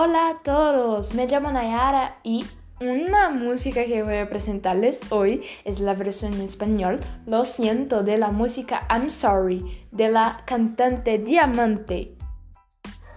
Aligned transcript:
Hola 0.00 0.28
a 0.28 0.42
todos, 0.44 1.12
me 1.12 1.26
llamo 1.26 1.50
Nayara 1.50 2.18
y 2.22 2.46
una 2.80 3.30
música 3.30 3.84
que 3.84 4.04
voy 4.04 4.18
a 4.18 4.30
presentarles 4.30 5.00
hoy 5.10 5.42
es 5.64 5.80
la 5.80 5.94
versión 5.94 6.34
en 6.34 6.42
español 6.42 7.00
Lo 7.26 7.44
siento 7.44 8.04
de 8.04 8.16
la 8.16 8.28
música 8.28 8.86
I'm 8.90 9.10
Sorry 9.10 9.88
de 9.90 10.08
la 10.08 10.40
cantante 10.44 11.18
Diamante. 11.18 12.14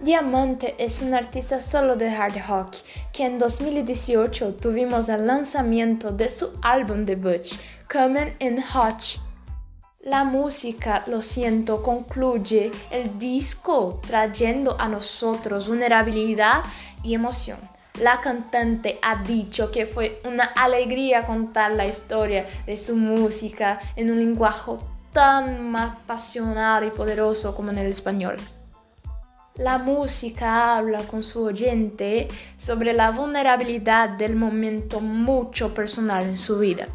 Diamante 0.00 0.74
es 0.76 1.00
un 1.02 1.14
artista 1.14 1.60
solo 1.60 1.94
de 1.94 2.08
hard 2.08 2.34
rock 2.48 2.74
que 3.12 3.26
en 3.26 3.38
2018 3.38 4.54
tuvimos 4.54 5.08
el 5.08 5.28
lanzamiento 5.28 6.10
de 6.10 6.28
su 6.30 6.50
álbum 6.62 7.04
debut 7.04 7.46
Coming 7.88 8.34
in 8.40 8.60
Hot 8.60 9.20
la 10.02 10.24
música, 10.24 11.04
lo 11.06 11.22
siento, 11.22 11.82
concluye 11.82 12.72
el 12.90 13.20
disco 13.20 14.00
trayendo 14.04 14.76
a 14.80 14.88
nosotros 14.88 15.68
vulnerabilidad 15.68 16.64
y 17.04 17.14
emoción. 17.14 17.58
La 18.00 18.20
cantante 18.20 18.98
ha 19.00 19.22
dicho 19.22 19.70
que 19.70 19.86
fue 19.86 20.20
una 20.24 20.44
alegría 20.44 21.24
contar 21.24 21.72
la 21.72 21.86
historia 21.86 22.46
de 22.66 22.76
su 22.76 22.96
música 22.96 23.78
en 23.94 24.10
un 24.10 24.18
lenguaje 24.18 24.72
tan 25.12 25.70
más 25.70 25.96
pasional 26.06 26.84
y 26.84 26.90
poderoso 26.90 27.54
como 27.54 27.70
en 27.70 27.78
el 27.78 27.86
español. 27.86 28.36
La 29.54 29.78
música 29.78 30.76
habla 30.76 31.02
con 31.02 31.22
su 31.22 31.44
oyente 31.44 32.26
sobre 32.56 32.92
la 32.92 33.10
vulnerabilidad 33.10 34.08
del 34.08 34.34
momento 34.34 35.00
mucho 35.00 35.74
personal 35.74 36.24
en 36.24 36.38
su 36.38 36.58
vida 36.58 36.88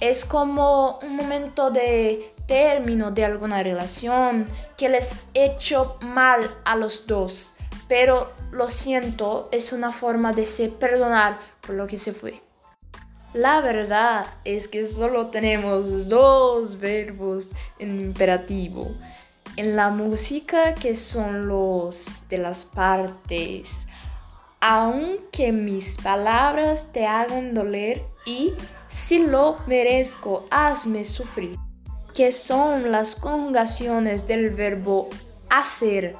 es 0.00 0.24
como 0.24 0.98
un 1.02 1.16
momento 1.16 1.70
de 1.70 2.32
término 2.46 3.10
de 3.10 3.24
alguna 3.24 3.62
relación 3.62 4.46
que 4.76 4.88
les 4.88 5.12
hecho 5.34 5.98
mal 6.00 6.40
a 6.64 6.74
los 6.76 7.06
dos, 7.06 7.54
pero 7.88 8.32
lo 8.50 8.68
siento 8.68 9.48
es 9.52 9.72
una 9.72 9.92
forma 9.92 10.32
de 10.32 10.46
se 10.46 10.68
perdonar 10.68 11.38
por 11.60 11.76
lo 11.76 11.86
que 11.86 11.98
se 11.98 12.12
fue. 12.12 12.40
La 13.32 13.60
verdad 13.60 14.26
es 14.44 14.66
que 14.66 14.84
solo 14.84 15.28
tenemos 15.28 16.08
dos 16.08 16.80
verbos 16.80 17.50
en 17.78 18.00
imperativo 18.00 18.90
en 19.56 19.76
la 19.76 19.90
música 19.90 20.74
que 20.74 20.94
son 20.94 21.48
los 21.48 22.24
de 22.28 22.38
las 22.38 22.64
partes. 22.64 23.86
Aunque 24.60 25.52
mis 25.52 25.96
palabras 25.98 26.92
te 26.92 27.06
hagan 27.06 27.54
doler 27.54 28.02
y 28.26 28.52
si 28.90 29.20
lo 29.20 29.56
merezco, 29.68 30.44
hazme 30.50 31.04
sufrir, 31.04 31.56
que 32.12 32.32
son 32.32 32.90
las 32.90 33.14
conjugaciones 33.14 34.26
del 34.26 34.50
verbo 34.50 35.08
hacer, 35.48 36.16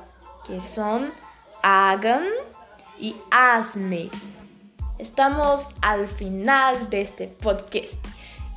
que 0.47 0.61
son 0.61 1.13
hagan 1.65 2.25
y 2.97 3.17
hazme. 3.33 4.09
Estamos 4.99 5.71
al 5.83 6.07
final 6.09 6.89
de 6.91 7.01
este 7.01 7.27
podcast 7.27 7.95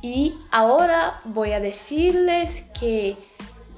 y 0.00 0.38
ahora 0.52 1.20
voy 1.24 1.50
a 1.50 1.58
decirles 1.58 2.66
que 2.78 3.16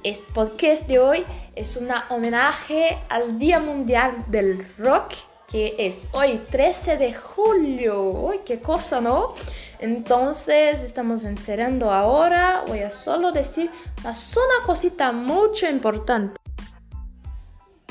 este 0.03 0.31
podcast 0.33 0.87
de 0.87 0.99
hoy 0.99 1.25
es 1.55 1.77
un 1.77 1.89
homenaje 2.09 2.99
al 3.09 3.39
Día 3.39 3.59
Mundial 3.59 4.23
del 4.27 4.67
Rock 4.77 5.15
que 5.47 5.75
es 5.79 6.07
hoy 6.11 6.41
13 6.51 6.97
de 6.97 7.13
julio. 7.13 8.03
¡Uy, 8.03 8.41
qué 8.45 8.59
cosa, 8.59 8.99
¿no? 8.99 9.33
Entonces 9.79 10.81
estamos 10.81 11.23
encerrando 11.23 11.91
ahora. 11.91 12.63
Voy 12.67 12.79
a 12.79 12.91
solo 12.91 13.31
decir 13.31 13.71
una 14.03 14.65
cosita 14.65 15.11
mucho 15.11 15.67
importante. 15.69 16.39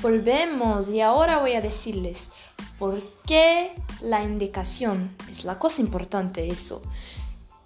Volvemos 0.02 0.88
y 0.88 1.00
ahora 1.00 1.38
voy 1.38 1.54
a 1.54 1.60
decirles 1.60 2.30
por 2.78 3.02
qué 3.26 3.74
la 4.00 4.22
indicación 4.22 5.16
es 5.30 5.44
la 5.44 5.58
cosa 5.58 5.80
importante 5.80 6.48
eso. 6.48 6.82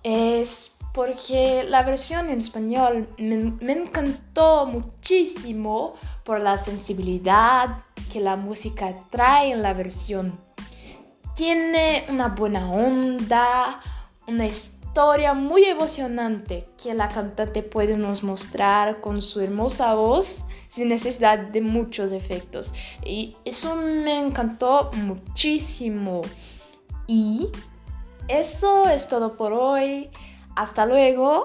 Es 0.03 0.77
porque 0.93 1.65
la 1.69 1.83
versión 1.83 2.31
en 2.31 2.39
español 2.39 3.09
me, 3.19 3.73
encantó 3.73 4.67
muchísimo 4.67 5.95
por 6.25 6.41
la 6.41 6.57
sensibilidad 6.57 7.79
que 8.13 8.21
la 8.21 8.37
música 8.37 8.95
trae 9.11 9.53
en 9.53 9.63
la 9.63 9.73
versión. 9.73 10.39
Tiene 11.37 12.05
una 12.09 12.29
buena 12.29 12.71
onda, 12.71 13.81
una 14.31 14.47
historia 14.47 15.35
muy 15.35 15.65
emocionante 15.65 16.69
que 16.83 16.95
la 16.95 17.09
cantante 17.09 17.63
puede 17.63 17.97
nos 17.97 18.23
mostrar 18.23 19.01
con 19.01 19.23
su 19.23 19.41
hermosa 19.41 19.95
voz 19.95 20.45
sin 20.69 20.89
necesidad 20.89 21.39
de 21.39 21.61
muchos 21.61 22.13
efectos. 22.13 22.73
Y 23.05 23.37
eso 23.45 23.77
me 23.77 24.19
encantó 24.19 24.91
muchísimo. 24.95 26.23
Y 27.07 27.49
eso 28.29 28.89
es 28.89 29.09
todo 29.09 29.37
por 29.37 29.53
hoy. 29.53 30.09
Hasta 30.57 30.87
luego. 30.87 31.45